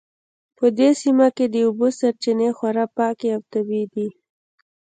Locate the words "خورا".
2.57-2.85